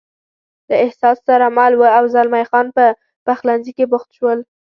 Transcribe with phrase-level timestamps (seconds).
[0.69, 2.83] له احساس سره مل و، او زلمی خان په
[3.25, 4.39] پخلنځي کې بوخت شول.